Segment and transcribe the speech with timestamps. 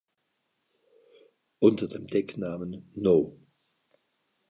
[1.59, 3.37] Unter dem Decknamen „No.